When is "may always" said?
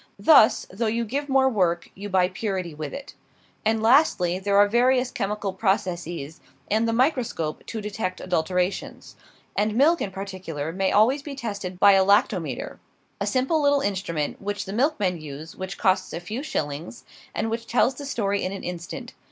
10.73-11.21